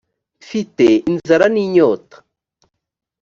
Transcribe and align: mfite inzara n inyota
mfite 0.43 0.85
inzara 1.09 1.45
n 1.53 1.55
inyota 1.63 2.17